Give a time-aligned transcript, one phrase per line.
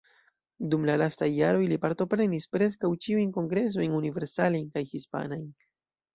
[0.69, 5.47] Dum la lastaj jaroj li partoprenis preskaŭ ĉiujn kongresojn universalajn kaj hispanajn.